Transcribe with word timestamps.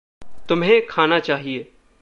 तुम्हें 0.49 0.85
खाना 0.85 1.19
चाहिए। 1.19 1.71